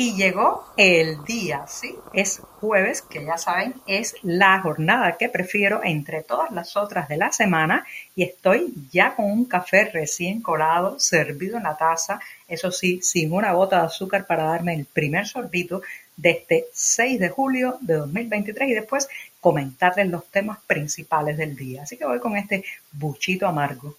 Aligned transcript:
Y 0.00 0.14
llegó 0.14 0.64
el 0.78 1.22
día, 1.24 1.66
¿sí? 1.68 1.94
Es 2.14 2.40
jueves, 2.58 3.02
que 3.02 3.22
ya 3.22 3.36
saben, 3.36 3.74
es 3.86 4.14
la 4.22 4.58
jornada 4.62 5.18
que 5.18 5.28
prefiero 5.28 5.82
entre 5.84 6.22
todas 6.22 6.50
las 6.52 6.74
otras 6.74 7.06
de 7.06 7.18
la 7.18 7.30
semana 7.32 7.84
y 8.16 8.22
estoy 8.22 8.72
ya 8.90 9.14
con 9.14 9.26
un 9.26 9.44
café 9.44 9.90
recién 9.92 10.40
colado, 10.40 10.98
servido 10.98 11.58
en 11.58 11.64
la 11.64 11.76
taza, 11.76 12.18
eso 12.48 12.72
sí, 12.72 13.02
sin 13.02 13.30
una 13.30 13.52
gota 13.52 13.80
de 13.80 13.86
azúcar 13.88 14.26
para 14.26 14.44
darme 14.44 14.72
el 14.72 14.86
primer 14.86 15.26
sorbito 15.26 15.82
de 16.16 16.30
este 16.30 16.64
6 16.72 17.20
de 17.20 17.28
julio 17.28 17.76
de 17.82 17.96
2023 17.96 18.70
y 18.70 18.72
después 18.72 19.06
comentarles 19.38 20.08
los 20.08 20.24
temas 20.30 20.60
principales 20.66 21.36
del 21.36 21.54
día. 21.54 21.82
Así 21.82 21.98
que 21.98 22.06
voy 22.06 22.20
con 22.20 22.38
este 22.38 22.64
buchito 22.92 23.46
amargo. 23.46 23.96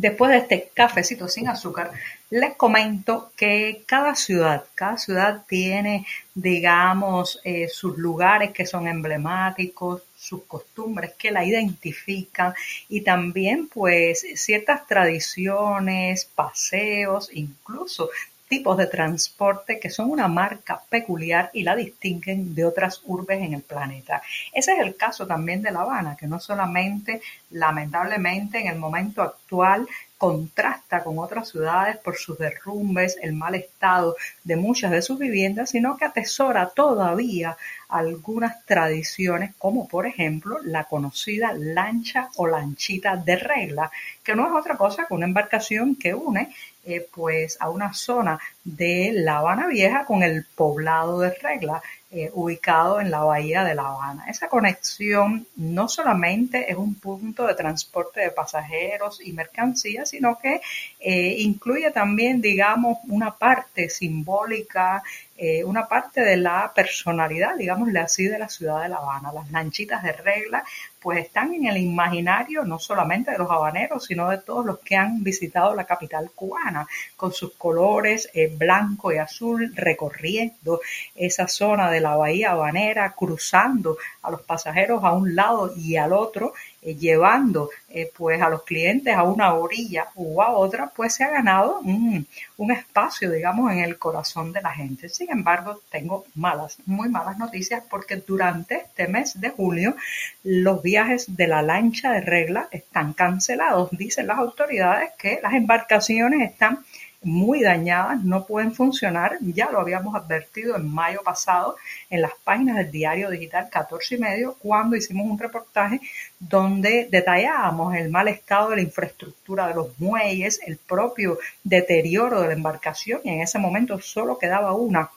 Después 0.00 0.30
de 0.30 0.36
este 0.38 0.70
cafecito 0.74 1.26
sin 1.26 1.48
azúcar, 1.48 1.90
les 2.30 2.54
comento 2.54 3.32
que 3.36 3.82
cada 3.84 4.14
ciudad, 4.14 4.64
cada 4.76 4.96
ciudad 4.96 5.42
tiene, 5.48 6.06
digamos, 6.36 7.40
eh, 7.42 7.66
sus 7.66 7.98
lugares 7.98 8.52
que 8.52 8.64
son 8.64 8.86
emblemáticos, 8.86 10.02
sus 10.14 10.44
costumbres 10.44 11.14
que 11.18 11.32
la 11.32 11.44
identifican 11.44 12.54
y 12.88 13.00
también 13.00 13.66
pues 13.66 14.24
ciertas 14.36 14.86
tradiciones, 14.86 16.26
paseos, 16.26 17.30
incluso 17.32 18.08
tipos 18.48 18.76
de 18.76 18.86
transporte 18.86 19.78
que 19.78 19.90
son 19.90 20.10
una 20.10 20.28
marca 20.28 20.80
peculiar 20.88 21.50
y 21.52 21.62
la 21.62 21.76
distinguen 21.76 22.54
de 22.54 22.64
otras 22.64 23.02
urbes 23.04 23.42
en 23.42 23.54
el 23.54 23.62
planeta. 23.62 24.22
Ese 24.52 24.72
es 24.72 24.78
el 24.80 24.96
caso 24.96 25.26
también 25.26 25.62
de 25.62 25.70
La 25.70 25.80
Habana, 25.80 26.16
que 26.16 26.26
no 26.26 26.40
solamente, 26.40 27.20
lamentablemente, 27.50 28.60
en 28.60 28.68
el 28.68 28.78
momento 28.78 29.22
actual 29.22 29.86
contrasta 30.18 31.04
con 31.04 31.18
otras 31.20 31.48
ciudades 31.48 31.96
por 31.96 32.16
sus 32.16 32.36
derrumbes, 32.36 33.16
el 33.22 33.32
mal 33.32 33.54
estado 33.54 34.16
de 34.42 34.56
muchas 34.56 34.90
de 34.90 35.00
sus 35.00 35.18
viviendas, 35.18 35.70
sino 35.70 35.96
que 35.96 36.04
atesora 36.04 36.68
todavía 36.70 37.56
algunas 37.88 38.64
tradiciones, 38.66 39.54
como 39.56 39.88
por 39.88 40.06
ejemplo 40.06 40.58
la 40.62 40.84
conocida 40.84 41.52
lancha 41.54 42.28
o 42.36 42.48
lanchita 42.48 43.16
de 43.16 43.36
regla, 43.36 43.90
que 44.22 44.34
no 44.34 44.46
es 44.46 44.52
otra 44.52 44.76
cosa 44.76 45.06
que 45.06 45.14
una 45.14 45.26
embarcación 45.26 45.94
que 45.94 46.12
une 46.12 46.52
eh, 46.84 47.06
pues 47.14 47.56
a 47.60 47.70
una 47.70 47.92
zona 47.92 48.40
de 48.64 49.12
La 49.14 49.38
Habana 49.38 49.66
Vieja 49.66 50.04
con 50.04 50.22
el 50.22 50.46
poblado 50.54 51.20
de 51.20 51.30
regla. 51.34 51.82
Eh, 52.10 52.30
ubicado 52.32 53.02
en 53.02 53.10
la 53.10 53.22
bahía 53.22 53.64
de 53.64 53.74
La 53.74 53.82
Habana. 53.82 54.24
Esa 54.28 54.48
conexión 54.48 55.46
no 55.56 55.90
solamente 55.90 56.72
es 56.72 56.78
un 56.78 56.94
punto 56.94 57.46
de 57.46 57.54
transporte 57.54 58.22
de 58.22 58.30
pasajeros 58.30 59.20
y 59.22 59.34
mercancías, 59.34 60.08
sino 60.08 60.38
que 60.38 60.62
eh, 61.00 61.36
incluye 61.40 61.90
también, 61.90 62.40
digamos, 62.40 62.96
una 63.08 63.36
parte 63.36 63.90
simbólica, 63.90 65.02
eh, 65.38 65.62
una 65.64 65.86
parte 65.86 66.20
de 66.20 66.36
la 66.36 66.72
personalidad, 66.74 67.56
digámosle 67.56 68.00
así, 68.00 68.26
de 68.26 68.38
la 68.38 68.48
ciudad 68.48 68.82
de 68.82 68.88
La 68.88 68.96
Habana. 68.96 69.32
Las 69.32 69.50
lanchitas 69.50 70.02
de 70.02 70.12
regla 70.12 70.64
pues 71.00 71.24
están 71.24 71.54
en 71.54 71.66
el 71.66 71.76
imaginario 71.76 72.64
no 72.64 72.80
solamente 72.80 73.30
de 73.30 73.38
los 73.38 73.48
habaneros, 73.48 74.04
sino 74.04 74.28
de 74.28 74.38
todos 74.38 74.66
los 74.66 74.80
que 74.80 74.96
han 74.96 75.22
visitado 75.22 75.74
la 75.74 75.84
capital 75.84 76.32
cubana, 76.34 76.88
con 77.16 77.32
sus 77.32 77.54
colores 77.54 78.28
blanco 78.56 79.12
y 79.12 79.18
azul, 79.18 79.72
recorriendo 79.76 80.80
esa 81.14 81.46
zona 81.46 81.88
de 81.88 82.00
la 82.00 82.16
bahía 82.16 82.50
habanera, 82.50 83.12
cruzando 83.12 83.96
a 84.22 84.30
los 84.30 84.42
pasajeros 84.42 85.04
a 85.04 85.12
un 85.12 85.34
lado 85.36 85.72
y 85.76 85.96
al 85.96 86.12
otro, 86.12 86.52
eh, 86.77 86.77
llevando 86.82 87.70
eh, 87.88 88.10
pues 88.16 88.40
a 88.40 88.48
los 88.48 88.62
clientes 88.62 89.14
a 89.14 89.22
una 89.22 89.54
orilla 89.54 90.08
u 90.14 90.40
a 90.40 90.50
otra, 90.50 90.90
pues 90.94 91.14
se 91.14 91.24
ha 91.24 91.30
ganado 91.30 91.80
un, 91.80 92.26
un, 92.56 92.70
espacio, 92.72 93.30
digamos, 93.30 93.72
en 93.72 93.80
el 93.80 93.98
corazón 93.98 94.52
de 94.52 94.62
la 94.62 94.70
gente. 94.70 95.08
Sin 95.08 95.30
embargo, 95.30 95.80
tengo 95.90 96.24
malas, 96.34 96.78
muy 96.86 97.08
malas 97.08 97.38
noticias 97.38 97.82
porque 97.88 98.16
durante 98.16 98.76
este 98.76 99.08
mes 99.08 99.40
de 99.40 99.50
julio 99.50 99.96
los 100.42 100.82
viajes 100.82 101.36
de 101.36 101.48
la 101.48 101.62
lancha 101.62 102.12
de 102.12 102.20
regla 102.20 102.68
están 102.70 103.12
cancelados. 103.12 103.90
Dicen 103.92 104.26
las 104.26 104.38
autoridades 104.38 105.10
que 105.18 105.40
las 105.42 105.54
embarcaciones 105.54 106.50
están 106.50 106.84
muy 107.22 107.62
dañadas, 107.62 108.22
no 108.22 108.46
pueden 108.46 108.72
funcionar. 108.72 109.38
Ya 109.40 109.70
lo 109.70 109.80
habíamos 109.80 110.14
advertido 110.14 110.76
en 110.76 110.88
mayo 110.88 111.20
pasado 111.24 111.76
en 112.10 112.22
las 112.22 112.32
páginas 112.44 112.76
del 112.76 112.90
diario 112.90 113.30
digital 113.30 113.68
14 113.70 114.14
y 114.14 114.18
medio 114.18 114.56
cuando 114.60 114.96
hicimos 114.96 115.28
un 115.28 115.38
reportaje 115.38 116.00
donde 116.38 117.08
detallábamos 117.10 117.94
el 117.96 118.08
mal 118.10 118.28
estado 118.28 118.70
de 118.70 118.76
la 118.76 118.82
infraestructura 118.82 119.68
de 119.68 119.74
los 119.74 119.98
muelles, 119.98 120.60
el 120.66 120.76
propio 120.76 121.38
deterioro 121.64 122.40
de 122.40 122.48
la 122.48 122.54
embarcación 122.54 123.20
y 123.24 123.30
en 123.30 123.40
ese 123.40 123.58
momento 123.58 123.98
solo 124.00 124.38
quedaba 124.38 124.72
una 124.74 125.10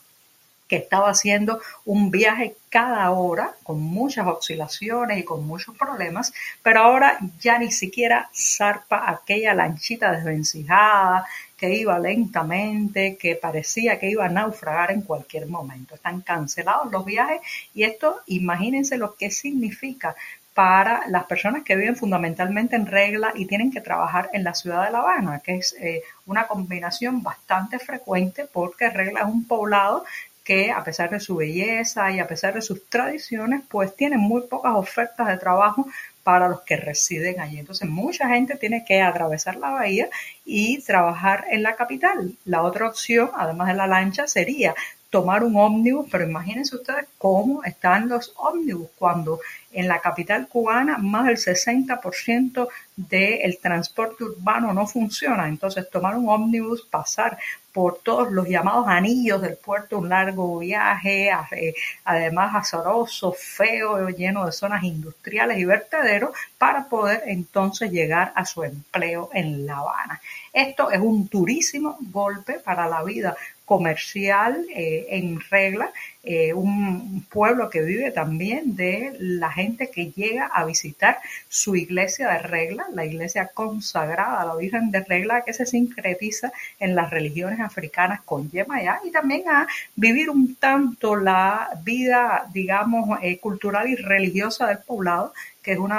que 0.71 0.77
estaba 0.77 1.09
haciendo 1.09 1.59
un 1.83 2.11
viaje 2.11 2.55
cada 2.69 3.11
hora 3.11 3.51
con 3.61 3.81
muchas 3.81 4.25
oscilaciones 4.25 5.19
y 5.19 5.25
con 5.25 5.45
muchos 5.45 5.75
problemas, 5.75 6.31
pero 6.63 6.79
ahora 6.79 7.19
ya 7.41 7.59
ni 7.59 7.73
siquiera 7.73 8.29
zarpa 8.33 9.03
aquella 9.09 9.53
lanchita 9.53 10.13
desvencijada 10.13 11.25
que 11.57 11.75
iba 11.75 11.99
lentamente, 11.99 13.17
que 13.17 13.35
parecía 13.35 13.99
que 13.99 14.09
iba 14.09 14.25
a 14.25 14.29
naufragar 14.29 14.91
en 14.91 15.01
cualquier 15.01 15.47
momento. 15.47 15.95
Están 15.95 16.21
cancelados 16.21 16.89
los 16.89 17.03
viajes 17.03 17.41
y 17.73 17.83
esto, 17.83 18.21
imagínense 18.27 18.97
lo 18.97 19.15
que 19.15 19.29
significa 19.29 20.15
para 20.53 21.07
las 21.07 21.25
personas 21.25 21.63
que 21.63 21.75
viven 21.75 21.95
fundamentalmente 21.95 22.75
en 22.75 22.85
regla 22.85 23.31
y 23.35 23.45
tienen 23.45 23.71
que 23.71 23.79
trabajar 23.79 24.29
en 24.33 24.43
la 24.43 24.53
ciudad 24.53 24.85
de 24.85 24.91
La 24.91 24.99
Habana, 24.99 25.39
que 25.39 25.55
es 25.55 25.73
eh, 25.79 26.01
una 26.25 26.45
combinación 26.45 27.23
bastante 27.23 27.79
frecuente 27.79 28.45
porque 28.51 28.89
regla 28.89 29.21
es 29.21 29.27
un 29.27 29.45
poblado 29.45 30.03
que 30.43 30.71
a 30.71 30.83
pesar 30.83 31.09
de 31.09 31.19
su 31.19 31.35
belleza 31.35 32.11
y 32.11 32.19
a 32.19 32.27
pesar 32.27 32.53
de 32.53 32.61
sus 32.61 32.87
tradiciones, 32.89 33.61
pues 33.69 33.95
tiene 33.95 34.17
muy 34.17 34.41
pocas 34.47 34.73
ofertas 34.75 35.27
de 35.27 35.37
trabajo 35.37 35.87
para 36.23 36.49
los 36.49 36.61
que 36.61 36.77
residen 36.77 37.39
allí. 37.39 37.59
Entonces, 37.59 37.89
mucha 37.89 38.27
gente 38.29 38.55
tiene 38.55 38.83
que 38.85 39.01
atravesar 39.01 39.55
la 39.57 39.71
bahía 39.71 40.09
y 40.45 40.81
trabajar 40.81 41.45
en 41.51 41.63
la 41.63 41.75
capital. 41.75 42.35
La 42.45 42.61
otra 42.63 42.87
opción, 42.87 43.29
además 43.35 43.67
de 43.69 43.73
la 43.75 43.87
lancha, 43.87 44.27
sería 44.27 44.75
tomar 45.09 45.43
un 45.43 45.55
ómnibus, 45.57 46.07
pero 46.09 46.23
imagínense 46.23 46.75
ustedes 46.75 47.05
cómo 47.17 47.63
están 47.63 48.07
los 48.07 48.33
ómnibus 48.37 48.89
cuando 48.97 49.39
en 49.73 49.87
la 49.87 49.99
capital 49.99 50.47
cubana 50.47 50.97
más 50.97 51.25
del 51.25 51.37
60% 51.37 52.67
del 52.95 53.57
transporte 53.59 54.23
urbano 54.23 54.73
no 54.73 54.87
funciona. 54.87 55.47
Entonces, 55.47 55.89
tomar 55.89 56.15
un 56.15 56.29
ómnibus, 56.29 56.83
pasar 56.83 57.37
por 57.71 57.99
todos 57.99 58.31
los 58.31 58.47
llamados 58.47 58.85
anillos 58.87 59.41
del 59.41 59.55
puerto, 59.55 59.99
un 59.99 60.09
largo 60.09 60.59
viaje, 60.59 61.29
eh, 61.51 61.73
además 62.03 62.53
azaroso, 62.55 63.31
feo, 63.31 64.09
lleno 64.09 64.45
de 64.45 64.51
zonas 64.51 64.83
industriales 64.83 65.57
y 65.57 65.65
vertederos, 65.65 66.31
para 66.57 66.87
poder 66.87 67.23
entonces 67.27 67.91
llegar 67.91 68.33
a 68.35 68.45
su 68.45 68.63
empleo 68.63 69.29
en 69.33 69.65
La 69.65 69.77
Habana. 69.77 70.21
Esto 70.51 70.91
es 70.91 70.99
un 70.99 71.27
durísimo 71.29 71.97
golpe 72.01 72.59
para 72.59 72.87
la 72.87 73.03
vida 73.03 73.35
comercial 73.65 74.65
eh, 74.75 75.07
en 75.11 75.39
regla, 75.49 75.91
eh, 76.23 76.53
un 76.53 77.25
pueblo 77.29 77.69
que 77.69 77.81
vive 77.81 78.11
también 78.11 78.75
de 78.75 79.15
la 79.19 79.51
gente 79.51 79.89
que 79.89 80.11
llega 80.11 80.45
a 80.45 80.65
visitar 80.65 81.17
su 81.49 81.75
iglesia 81.75 82.29
de 82.29 82.37
regla, 82.39 82.85
la 82.93 83.05
iglesia 83.05 83.47
consagrada 83.53 84.45
la 84.45 84.55
Virgen 84.55 84.91
de 84.91 85.03
regla 85.03 85.43
que 85.43 85.53
se 85.53 85.65
sincretiza 85.65 86.51
en 86.79 86.93
las 86.95 87.09
religiones 87.09 87.59
africanas 87.59 88.21
con 88.21 88.51
Yemayá 88.51 88.99
y 89.03 89.11
también 89.11 89.49
a 89.49 89.65
vivir 89.95 90.29
un 90.29 90.55
tanto 90.55 91.15
la 91.15 91.69
vida, 91.83 92.47
digamos, 92.53 93.17
eh, 93.23 93.39
cultural 93.39 93.89
y 93.89 93.95
religiosa 93.95 94.67
del 94.67 94.79
poblado 94.79 95.33
que 95.61 95.73
es 95.73 95.77
uno 95.77 95.95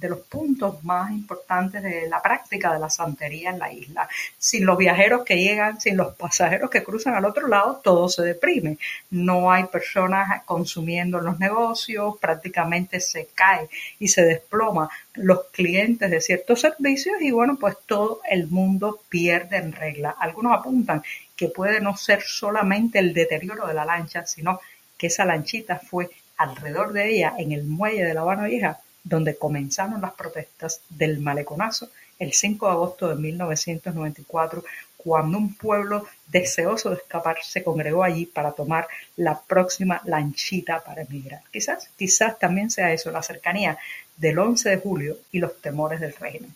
de, 0.00 0.08
los 0.08 0.20
puntos 0.20 0.82
más 0.82 1.10
importantes 1.10 1.82
de 1.82 2.08
la 2.08 2.22
práctica 2.22 2.72
de 2.72 2.78
la 2.78 2.88
santería 2.88 3.50
en 3.50 3.58
la 3.58 3.70
isla. 3.70 4.08
Sin 4.38 4.64
los 4.64 4.78
viajeros 4.78 5.24
que 5.24 5.36
llegan, 5.36 5.78
sin 5.78 5.98
los 5.98 6.14
pasajeros 6.14 6.70
que 6.70 6.82
cruzan 6.82 7.14
al 7.14 7.26
otro 7.26 7.46
lado, 7.46 7.80
todo 7.84 8.08
se 8.08 8.22
deprime. 8.22 8.78
No 9.10 9.52
hay 9.52 9.64
personas 9.64 10.42
consumiendo 10.46 11.18
en 11.18 11.26
los 11.26 11.38
negocios, 11.38 12.14
prácticamente 12.18 12.98
se 13.00 13.28
cae 13.34 13.68
y 13.98 14.08
se 14.08 14.22
desploma 14.24 14.88
los 15.14 15.44
clientes 15.52 16.10
de 16.10 16.20
ciertos 16.22 16.62
servicios 16.62 17.16
y 17.20 17.30
bueno, 17.30 17.56
pues 17.60 17.76
todo 17.86 18.22
el 18.30 18.46
mundo 18.48 19.02
pierde 19.10 19.58
en 19.58 19.72
regla. 19.72 20.16
Algunos 20.18 20.58
apuntan 20.58 21.02
que 21.36 21.48
puede 21.48 21.80
no 21.80 21.94
ser 21.96 22.22
solamente 22.22 23.00
el 23.00 23.12
deterioro 23.12 23.66
de 23.66 23.74
la 23.74 23.84
lancha, 23.84 24.24
sino 24.24 24.60
que 24.96 25.08
esa 25.08 25.26
lanchita 25.26 25.78
fue 25.78 26.08
alrededor 26.38 26.92
de 26.92 27.14
ella 27.14 27.34
en 27.38 27.52
el 27.52 27.64
muelle 27.64 28.04
de 28.04 28.14
La 28.14 28.22
Habana 28.22 28.46
Vieja 28.46 28.80
donde 29.04 29.36
comenzaron 29.36 30.00
las 30.00 30.14
protestas 30.14 30.80
del 30.88 31.20
maleconazo 31.20 31.90
el 32.18 32.32
5 32.32 32.66
de 32.66 32.72
agosto 32.72 33.08
de 33.08 33.14
1994, 33.16 34.64
cuando 34.96 35.38
un 35.38 35.54
pueblo 35.54 36.06
deseoso 36.26 36.90
de 36.90 36.96
escapar 36.96 37.36
se 37.42 37.62
congregó 37.62 38.02
allí 38.02 38.26
para 38.26 38.50
tomar 38.52 38.88
la 39.16 39.40
próxima 39.40 40.00
lanchita 40.04 40.82
para 40.82 41.02
emigrar. 41.02 41.42
Quizás, 41.52 41.90
quizás 41.96 42.38
también 42.38 42.70
sea 42.70 42.92
eso, 42.92 43.10
la 43.10 43.22
cercanía 43.22 43.78
del 44.16 44.38
11 44.38 44.70
de 44.70 44.78
julio 44.78 45.18
y 45.30 45.40
los 45.40 45.60
temores 45.60 46.00
del 46.00 46.14
régimen. 46.14 46.54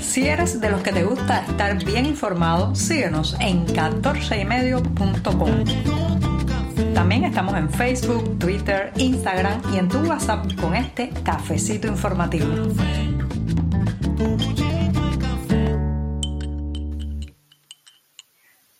Si 0.00 0.26
eres 0.26 0.60
de 0.60 0.70
los 0.70 0.82
que 0.82 0.90
te 0.92 1.04
gusta 1.04 1.44
estar 1.44 1.84
bien 1.84 2.06
informado, 2.06 2.74
síguenos 2.74 3.36
en 3.38 3.66
14ymedio.com. 3.66 6.15
También 6.96 7.24
estamos 7.24 7.54
en 7.58 7.68
Facebook, 7.68 8.38
Twitter, 8.38 8.90
Instagram 8.96 9.60
y 9.70 9.76
en 9.76 9.86
tu 9.86 9.98
WhatsApp 9.98 10.46
con 10.58 10.74
este 10.74 11.10
cafecito 11.22 11.86
informativo. 11.88 12.46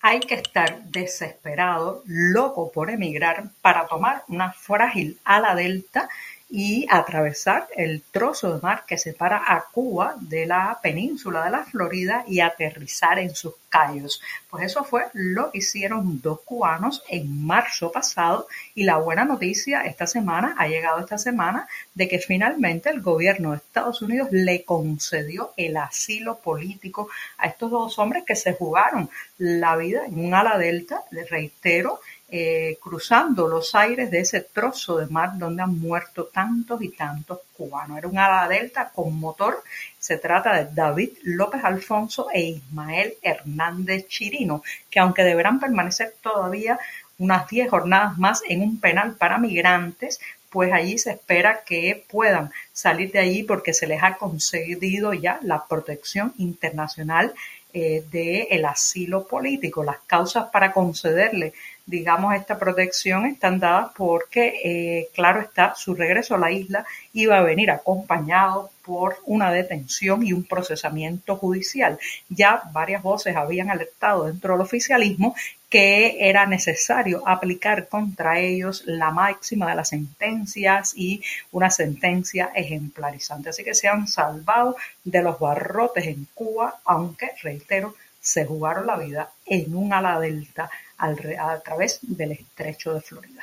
Hay 0.01 0.21
que 0.21 0.37
estar 0.37 0.83
desesperado, 0.85 2.03
loco 2.07 2.73
por 2.73 2.89
emigrar 2.89 3.51
para 3.61 3.87
tomar 3.87 4.25
una 4.29 4.51
frágil 4.51 5.19
ala 5.23 5.55
delta 5.55 6.09
y 6.48 6.87
atravesar 6.88 7.66
el 7.76 8.02
trozo 8.02 8.54
de 8.54 8.62
mar 8.62 8.84
que 8.87 8.98
separa 8.98 9.43
a 9.46 9.64
Cuba 9.72 10.14
de 10.20 10.46
la 10.46 10.78
península 10.81 11.44
de 11.44 11.50
la 11.50 11.64
Florida 11.64 12.25
y 12.28 12.40
aterrizar 12.40 13.19
en 13.19 13.34
sus 13.34 13.54
cayos. 13.69 14.22
Pues 14.48 14.64
eso 14.64 14.84
fue 14.84 15.06
lo 15.12 15.50
que 15.50 15.58
hicieron 15.58 16.20
dos 16.22 16.40
cubanos 16.44 17.02
en 17.08 17.44
marzo 17.44 17.90
pasado 17.90 18.46
y 18.75 18.84
la 18.84 18.98
buena 18.98 19.25
noticia 19.25 19.82
esta 19.82 20.06
semana, 20.06 20.54
ha 20.56 20.69
llegado 20.69 21.00
esta 21.00 21.19
semana, 21.19 21.66
de 21.94 22.08
que 22.08 22.20
finalmente 22.20 22.90
el 22.90 23.00
gobierno 23.00 23.50
de 23.50 23.56
Estados 23.56 24.00
Unidos 24.02 24.28
le 24.31 24.64
concedió 24.64 25.52
el 25.56 25.76
asilo 25.76 26.38
político 26.38 27.08
a 27.38 27.48
estos 27.48 27.70
dos 27.70 27.98
hombres 27.98 28.25
que 28.25 28.37
se 28.37 28.54
jugaron 28.54 29.10
la 29.38 29.76
vida 29.76 30.06
en 30.06 30.25
un 30.25 30.32
ala 30.32 30.58
delta, 30.58 31.02
les 31.10 31.28
reitero, 31.28 32.00
eh, 32.28 32.76
cruzando 32.81 33.46
los 33.46 33.75
aires 33.76 34.11
de 34.11 34.19
ese 34.19 34.40
trozo 34.40 34.99
de 34.99 35.06
mar 35.06 35.38
donde 35.38 35.62
han 35.62 35.78
muerto 35.78 36.25
tantos 36.25 36.82
y 36.82 36.88
tantos 36.88 37.38
cubanos. 37.56 37.99
Era 37.99 38.08
un 38.08 38.19
ala 38.19 38.49
delta 38.49 38.90
con 38.93 39.19
motor. 39.19 39.62
Se 39.99 40.19
trata 40.19 40.52
de 40.55 40.75
David 40.75 41.11
López 41.23 41.62
Alfonso 41.62 42.28
e 42.32 42.43
Ismael 42.43 43.14
Hernández 43.23 44.08
Chirino, 44.08 44.62
que 44.90 44.99
aunque 44.99 45.23
deberán 45.23 45.61
permanecer 45.61 46.14
todavía 46.20 46.78
unas 47.19 47.49
10 47.49 47.70
jornadas 47.70 48.19
más 48.19 48.43
en 48.49 48.61
un 48.61 48.81
penal 48.81 49.14
para 49.14 49.38
migrantes, 49.38 50.20
pues 50.50 50.72
allí 50.72 50.99
se 50.99 51.12
espera 51.12 51.62
que 51.64 52.05
puedan 52.08 52.50
salir 52.72 53.12
de 53.12 53.19
allí 53.20 53.43
porque 53.43 53.72
se 53.72 53.87
les 53.87 54.02
ha 54.02 54.17
concedido 54.17 55.12
ya 55.12 55.38
la 55.43 55.64
protección 55.64 56.34
internacional 56.38 57.34
eh, 57.72 58.02
del 58.11 58.64
asilo 58.64 59.26
político. 59.29 59.84
Las 59.84 59.99
causas 60.06 60.46
para 60.52 60.72
concederle 60.72 61.52
digamos, 61.87 62.35
esta 62.35 62.59
protección 62.59 63.27
están 63.27 63.61
dadas 63.61 63.93
porque, 63.97 64.61
eh, 64.65 65.09
claro 65.15 65.41
está, 65.41 65.75
su 65.77 65.94
regreso 65.94 66.35
a 66.35 66.38
la 66.38 66.50
isla 66.50 66.85
iba 67.12 67.38
a 67.38 67.43
venir 67.43 67.71
acompañado 67.71 68.71
por 68.85 69.19
una 69.25 69.53
detención 69.53 70.25
y 70.25 70.33
un 70.33 70.44
procesamiento 70.44 71.37
judicial. 71.37 71.99
Ya 72.29 72.62
varias 72.73 73.03
voces 73.03 73.37
habían 73.37 73.71
alertado 73.71 74.25
dentro 74.25 74.53
del 74.55 74.62
oficialismo 74.62 75.35
que 75.69 76.29
era 76.29 76.47
necesario 76.47 77.27
aplicar 77.27 77.89
contra 77.89 78.39
ellos 78.39 78.85
la 78.87 79.11
máxima 79.11 79.69
de 79.69 79.75
las 79.75 79.89
sentencias 79.89 80.93
y 80.97 81.23
una 81.50 81.71
sentencia 81.71 82.50
ejemplarizante. 82.55 83.50
Así 83.50 83.65
que 83.65 83.75
se 83.75 83.89
han 83.89 84.06
salvado 84.06 84.77
de 85.03 85.23
los 85.23 85.39
barrotes 85.39 86.06
en 86.06 86.27
Cuba, 86.35 86.81
aunque, 86.85 87.31
reitero, 87.43 87.94
se 88.26 88.44
jugaron 88.44 88.88
la 88.88 88.96
vida 88.96 89.31
en 89.46 89.73
un 89.76 89.93
ala 89.93 90.19
delta 90.19 90.69
a 90.99 91.61
través 91.61 92.00
del 92.02 92.32
estrecho 92.32 92.93
de 92.93 93.00
Florida. 93.00 93.43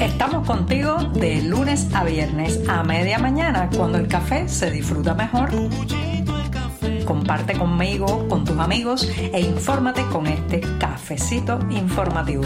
Estamos 0.00 0.44
contigo 0.44 0.96
de 1.14 1.42
lunes 1.42 1.86
a 1.94 2.02
viernes 2.02 2.68
a 2.68 2.82
media 2.82 3.20
mañana 3.20 3.70
cuando 3.76 3.98
el 3.98 4.08
café 4.08 4.48
se 4.48 4.72
disfruta 4.72 5.14
mejor. 5.14 5.50
Comparte 7.06 7.56
conmigo, 7.56 8.26
con 8.28 8.44
tus 8.44 8.58
amigos 8.58 9.08
e 9.32 9.40
infórmate 9.40 10.04
con 10.06 10.26
este 10.26 10.60
cafecito 10.80 11.60
informativo. 11.70 12.42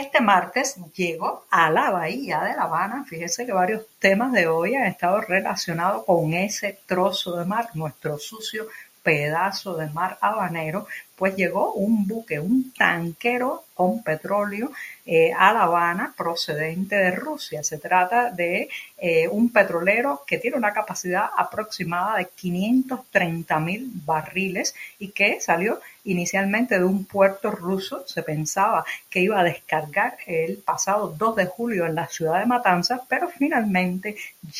Este 0.00 0.20
martes 0.20 0.74
llego 0.92 1.44
a 1.50 1.70
la 1.70 1.90
Bahía 1.90 2.40
de 2.40 2.56
La 2.56 2.62
Habana. 2.64 3.04
Fíjese 3.04 3.46
que 3.46 3.52
varios 3.52 3.84
temas 4.04 4.32
de 4.32 4.46
hoy 4.46 4.74
han 4.74 4.84
estado 4.84 5.22
relacionados 5.22 6.04
con 6.04 6.34
ese 6.34 6.78
trozo 6.84 7.38
de 7.38 7.46
mar, 7.46 7.70
nuestro 7.72 8.18
sucio 8.18 8.66
pedazo 9.02 9.76
de 9.76 9.88
mar 9.88 10.18
habanero, 10.20 10.86
pues 11.16 11.36
llegó 11.36 11.72
un 11.72 12.06
buque, 12.06 12.40
un 12.40 12.72
tanquero 12.72 13.64
con 13.74 14.02
petróleo 14.02 14.72
eh, 15.06 15.32
a 15.32 15.52
La 15.52 15.64
Habana 15.64 16.14
procedente 16.16 16.96
de 16.96 17.10
Rusia. 17.12 17.62
Se 17.62 17.78
trata 17.78 18.30
de 18.30 18.68
eh, 18.98 19.28
un 19.28 19.50
petrolero 19.50 20.22
que 20.26 20.38
tiene 20.38 20.56
una 20.56 20.72
capacidad 20.72 21.26
aproximada 21.36 22.16
de 22.16 22.28
530 22.34 23.60
mil 23.60 23.90
barriles 24.06 24.74
y 24.98 25.08
que 25.08 25.40
salió 25.40 25.80
inicialmente 26.04 26.78
de 26.78 26.84
un 26.84 27.04
puerto 27.04 27.50
ruso. 27.50 28.04
Se 28.06 28.22
pensaba 28.22 28.84
que 29.10 29.20
iba 29.20 29.38
a 29.38 29.44
descargar 29.44 30.16
el 30.26 30.58
pasado 30.58 31.08
2 31.08 31.36
de 31.36 31.46
julio 31.46 31.86
en 31.86 31.94
la 31.94 32.08
ciudad 32.08 32.40
de 32.40 32.46
Matanzas, 32.46 33.02
pero 33.08 33.28
finalmente 33.28 33.93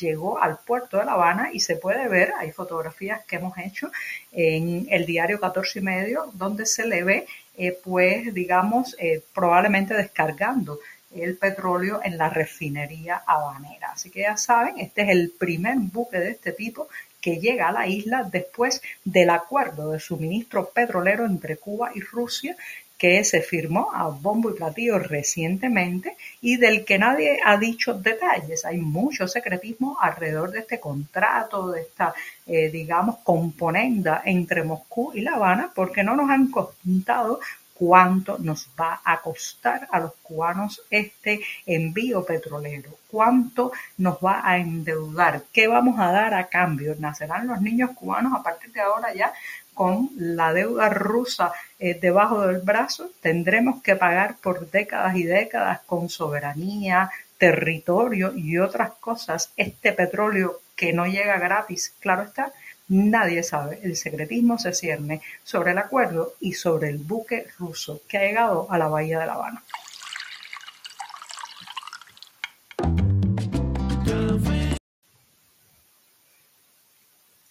llegó 0.00 0.42
al 0.42 0.58
puerto 0.58 0.98
de 0.98 1.04
La 1.04 1.12
Habana 1.12 1.50
y 1.52 1.60
se 1.60 1.76
puede 1.76 2.08
ver, 2.08 2.32
hay 2.38 2.50
fotografías 2.52 3.24
que 3.24 3.36
hemos 3.36 3.56
hecho 3.58 3.90
en 4.32 4.86
el 4.90 5.06
diario 5.06 5.40
14 5.40 5.78
y 5.78 5.82
medio, 5.82 6.30
donde 6.34 6.66
se 6.66 6.86
le 6.86 7.04
ve, 7.04 7.26
eh, 7.56 7.78
pues, 7.82 8.32
digamos, 8.34 8.96
eh, 8.98 9.22
probablemente 9.34 9.94
descargando 9.94 10.78
el 11.14 11.36
petróleo 11.36 12.00
en 12.02 12.18
la 12.18 12.28
refinería 12.28 13.22
habanera. 13.26 13.92
Así 13.92 14.10
que 14.10 14.22
ya 14.22 14.36
saben, 14.36 14.78
este 14.78 15.02
es 15.02 15.08
el 15.10 15.30
primer 15.30 15.76
buque 15.78 16.18
de 16.18 16.30
este 16.30 16.52
tipo 16.52 16.88
que 17.20 17.38
llega 17.38 17.68
a 17.68 17.72
la 17.72 17.86
isla 17.86 18.28
después 18.30 18.82
del 19.02 19.30
acuerdo 19.30 19.92
de 19.92 20.00
suministro 20.00 20.68
petrolero 20.68 21.24
entre 21.24 21.56
Cuba 21.56 21.90
y 21.94 22.00
Rusia 22.00 22.54
que 22.98 23.24
se 23.24 23.42
firmó 23.42 23.90
a 23.92 24.08
bombo 24.08 24.50
y 24.50 24.54
platillo 24.54 24.98
recientemente 24.98 26.16
y 26.40 26.56
del 26.56 26.84
que 26.84 26.98
nadie 26.98 27.40
ha 27.44 27.56
dicho 27.56 27.94
detalles. 27.94 28.64
Hay 28.64 28.78
mucho 28.78 29.26
secretismo 29.26 29.96
alrededor 30.00 30.52
de 30.52 30.60
este 30.60 30.80
contrato, 30.80 31.70
de 31.70 31.82
esta, 31.82 32.14
eh, 32.46 32.70
digamos, 32.70 33.18
componenda 33.18 34.22
entre 34.24 34.62
Moscú 34.62 35.12
y 35.14 35.20
La 35.20 35.34
Habana, 35.34 35.72
porque 35.74 36.02
no 36.02 36.14
nos 36.14 36.30
han 36.30 36.50
contado 36.50 37.40
cuánto 37.74 38.38
nos 38.38 38.70
va 38.80 39.00
a 39.04 39.20
costar 39.20 39.88
a 39.90 39.98
los 39.98 40.12
cubanos 40.22 40.80
este 40.88 41.40
envío 41.66 42.24
petrolero, 42.24 42.90
cuánto 43.10 43.72
nos 43.98 44.18
va 44.18 44.48
a 44.48 44.58
endeudar, 44.58 45.42
qué 45.52 45.66
vamos 45.66 45.98
a 45.98 46.12
dar 46.12 46.34
a 46.34 46.46
cambio. 46.48 46.94
Nacerán 46.98 47.48
los 47.48 47.60
niños 47.60 47.90
cubanos 47.94 48.32
a 48.32 48.42
partir 48.42 48.72
de 48.72 48.80
ahora 48.80 49.12
ya 49.12 49.32
con 49.74 50.10
la 50.16 50.52
deuda 50.52 50.88
rusa 50.88 51.52
eh, 51.78 51.98
debajo 52.00 52.46
del 52.46 52.60
brazo, 52.60 53.10
tendremos 53.20 53.82
que 53.82 53.96
pagar 53.96 54.36
por 54.42 54.70
décadas 54.70 55.16
y 55.16 55.24
décadas 55.24 55.80
con 55.86 56.08
soberanía, 56.08 57.10
territorio 57.38 58.32
y 58.34 58.58
otras 58.58 58.92
cosas 58.92 59.52
este 59.56 59.92
petróleo 59.92 60.60
que 60.76 60.92
no 60.92 61.06
llega 61.06 61.38
gratis, 61.38 61.94
claro 62.00 62.22
está, 62.22 62.52
nadie 62.88 63.42
sabe. 63.42 63.80
El 63.82 63.96
secretismo 63.96 64.58
se 64.58 64.72
cierne 64.72 65.20
sobre 65.42 65.72
el 65.72 65.78
acuerdo 65.78 66.34
y 66.40 66.54
sobre 66.54 66.88
el 66.90 66.98
buque 66.98 67.46
ruso 67.58 68.00
que 68.08 68.18
ha 68.18 68.22
llegado 68.22 68.66
a 68.70 68.78
la 68.78 68.88
bahía 68.88 69.20
de 69.20 69.26
La 69.26 69.34
Habana. 69.34 69.62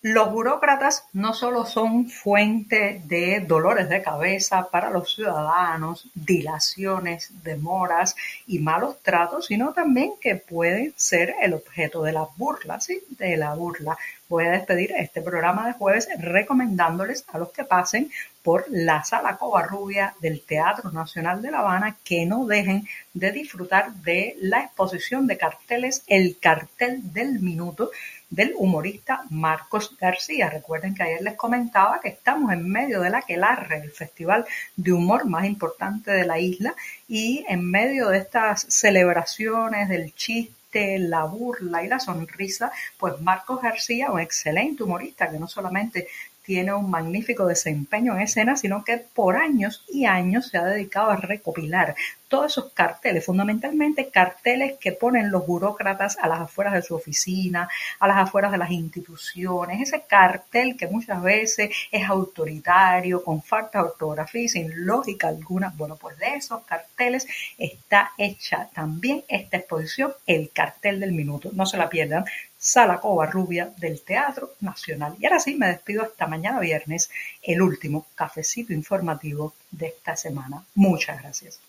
Los 0.06 0.34
burócratas 0.34 1.06
no 1.14 1.34
solo 1.34 1.66
son 1.66 2.10
fuente 2.10 3.02
de 3.06 3.40
dolores 3.40 3.88
de 3.88 4.02
cabeza 4.02 4.68
para 4.70 4.90
los 4.90 5.16
ciudadanos, 5.16 6.10
dilaciones, 6.14 7.32
demoras 7.42 8.14
y 8.46 8.60
malos 8.60 9.02
tratos, 9.02 9.46
sino 9.46 9.72
también 9.72 10.16
que 10.20 10.36
pueden 10.36 10.94
ser 10.98 11.36
el 11.42 11.54
objeto 11.54 12.04
de 12.04 12.12
la 12.12 12.28
burla, 12.36 12.82
¿sí? 12.82 13.02
De 13.12 13.38
la 13.38 13.54
burla. 13.54 13.98
Voy 14.34 14.46
a 14.46 14.54
despedir 14.54 14.92
este 14.98 15.22
programa 15.22 15.68
de 15.68 15.74
jueves 15.74 16.10
recomendándoles 16.18 17.24
a 17.32 17.38
los 17.38 17.52
que 17.52 17.66
pasen 17.66 18.10
por 18.42 18.66
la 18.68 19.04
Sala 19.04 19.38
Covarrubia 19.38 20.16
del 20.22 20.42
Teatro 20.42 20.90
Nacional 20.90 21.40
de 21.44 21.52
La 21.52 21.60
Habana 21.60 21.98
que 22.04 22.26
no 22.26 22.48
dejen 22.48 22.88
de 23.14 23.32
disfrutar 23.32 23.94
de 23.94 24.36
la 24.42 24.62
exposición 24.62 25.28
de 25.28 25.38
carteles 25.38 26.04
El 26.08 26.40
Cartel 26.40 27.14
del 27.14 27.42
Minuto 27.42 27.92
del 28.32 28.56
humorista 28.58 29.22
Marcos 29.30 29.96
García. 30.02 30.50
Recuerden 30.50 30.96
que 30.96 31.04
ayer 31.04 31.22
les 31.22 31.36
comentaba 31.36 32.00
que 32.02 32.10
estamos 32.10 32.52
en 32.52 32.68
medio 32.68 33.02
de 33.02 33.12
la 33.12 33.22
Quelarre, 33.22 33.84
el 33.84 33.92
festival 33.92 34.48
de 34.76 34.94
humor 34.94 35.26
más 35.26 35.46
importante 35.46 36.10
de 36.10 36.26
la 36.26 36.40
isla, 36.40 36.74
y 37.08 37.46
en 37.48 37.70
medio 37.70 38.10
de 38.10 38.18
estas 38.18 38.62
celebraciones 38.62 39.90
del 39.90 40.12
chiste, 40.16 40.63
la 41.00 41.24
burla 41.26 41.84
y 41.84 41.88
la 41.88 42.00
sonrisa, 42.00 42.72
pues 42.98 43.20
Marcos 43.22 43.62
García, 43.62 44.12
un 44.12 44.20
excelente 44.20 44.84
humorista 44.84 45.30
que 45.30 45.40
no 45.40 45.48
solamente 45.48 46.08
tiene 46.44 46.74
un 46.74 46.90
magnífico 46.90 47.46
desempeño 47.46 48.14
en 48.14 48.22
escena, 48.22 48.56
sino 48.56 48.84
que 48.84 48.98
por 48.98 49.38
años 49.38 49.84
y 49.92 50.06
años 50.06 50.48
se 50.48 50.58
ha 50.58 50.66
dedicado 50.66 51.12
a 51.12 51.16
recopilar 51.16 51.96
todos 52.34 52.54
esos 52.54 52.72
carteles, 52.74 53.26
fundamentalmente 53.26 54.10
carteles 54.10 54.80
que 54.80 54.92
ponen 54.92 55.30
los 55.30 55.46
burócratas 55.46 56.18
a 56.18 56.28
las 56.28 56.42
afueras 56.42 56.74
de 56.74 56.82
su 56.82 56.96
oficina, 56.96 57.70
a 58.00 58.08
las 58.08 58.18
afueras 58.18 58.52
de 58.52 58.58
las 58.58 58.72
instituciones, 58.72 59.82
ese 59.82 60.02
cartel 60.08 60.76
que 60.76 60.88
muchas 60.88 61.22
veces 61.22 61.70
es 61.92 62.10
autoritario, 62.10 63.24
con 63.24 63.44
falta 63.44 63.78
de 63.78 63.86
ortografía 63.86 64.42
y 64.42 64.50
sin 64.50 64.84
lógica 64.84 65.28
alguna. 65.28 65.72
Bueno, 65.78 65.96
pues 65.96 66.18
de 66.18 66.34
esos 66.36 66.64
carteles 66.64 67.28
está 67.60 68.14
hecha 68.18 68.68
también 68.74 69.24
esta 69.28 69.58
exposición, 69.58 70.14
el 70.26 70.50
cartel 70.52 71.00
del 71.00 71.12
minuto. 71.12 71.52
No 71.54 71.68
se 71.68 71.78
la 71.78 71.88
pierdan. 71.88 72.26
Sala 72.64 73.02
Rubia 73.30 73.74
del 73.76 74.02
Teatro 74.02 74.54
Nacional. 74.62 75.16
Y 75.20 75.26
ahora 75.26 75.40
sí, 75.40 75.56
me 75.56 75.68
despido 75.68 76.04
hasta 76.04 76.28
mañana 76.28 76.62
viernes, 76.62 77.10
el 77.42 77.62
último 77.62 78.06
cafecito 78.16 78.72
informativo 78.72 79.54
de 79.70 79.88
esta 79.88 80.16
semana. 80.16 80.64
Muchas 80.76 81.22
gracias. 81.22 81.60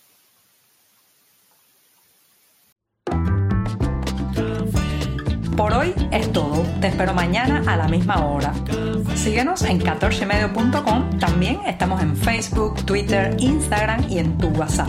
Por 5.56 5.72
hoy 5.72 5.94
es 6.12 6.32
todo. 6.32 6.62
Te 6.80 6.88
espero 6.88 7.12
mañana 7.12 7.64
a 7.66 7.76
la 7.76 7.88
misma 7.88 8.24
hora. 8.26 8.54
Síguenos 9.16 9.62
en 9.62 9.80
14medio.com. 9.80 11.18
También 11.18 11.60
estamos 11.66 12.00
en 12.02 12.16
Facebook, 12.16 12.86
Twitter, 12.86 13.34
Instagram 13.40 14.06
y 14.08 14.18
en 14.20 14.38
tu 14.38 14.48
WhatsApp. 14.50 14.88